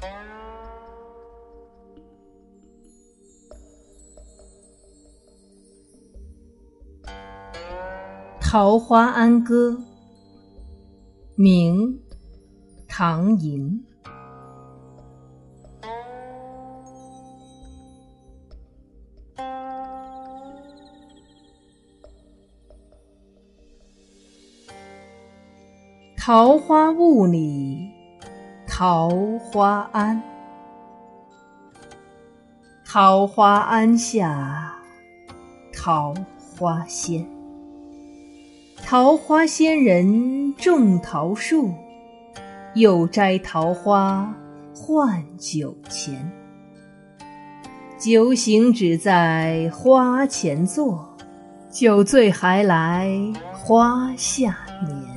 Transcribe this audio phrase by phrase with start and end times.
[8.40, 9.70] 《桃花庵歌》
[11.36, 11.76] 明·
[12.86, 13.84] 唐寅。
[26.26, 27.93] 桃花坞里
[28.76, 30.20] 桃花庵，
[32.84, 34.74] 桃花庵下
[35.72, 37.24] 桃花仙。
[38.84, 41.72] 桃花仙人种桃树，
[42.74, 44.34] 又摘桃花
[44.74, 46.28] 换酒钱。
[47.96, 51.16] 酒醒只在花前坐，
[51.70, 53.08] 酒醉还来
[53.52, 55.13] 花下眠。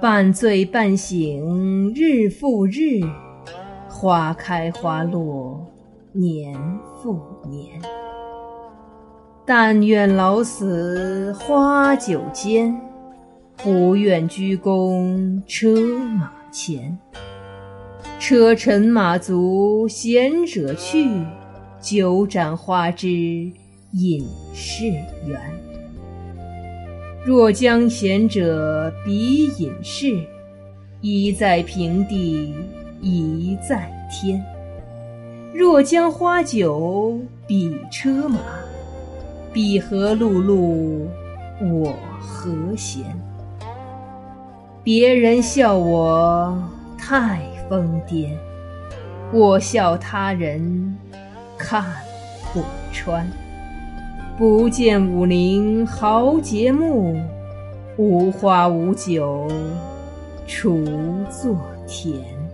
[0.00, 3.00] 半醉半醒日复日，
[3.88, 5.66] 花开花落
[6.12, 6.54] 年
[7.02, 7.82] 复年。
[9.44, 12.80] 但愿老死花酒间，
[13.56, 15.74] 不愿鞠躬车
[16.16, 16.96] 马前。
[18.20, 21.10] 车尘马足闲者去，
[21.80, 23.50] 酒盏花枝
[23.94, 24.84] 隐士
[25.26, 25.67] 缘。
[27.24, 30.18] 若将贤者比隐士，
[31.00, 32.54] 一在平地
[33.02, 34.40] 一在天；
[35.52, 38.38] 若将花酒比车马，
[39.52, 41.06] 彼何碌碌，
[41.60, 43.04] 我何闲？
[44.82, 46.56] 别人笑我
[46.96, 48.30] 太疯癫，
[49.32, 50.96] 我笑他人
[51.58, 51.84] 看
[52.54, 53.26] 不穿。
[54.38, 57.20] 不见武陵豪杰墓，
[57.96, 59.48] 无花无酒
[60.46, 60.84] 锄
[61.28, 61.58] 作
[61.88, 62.47] 田。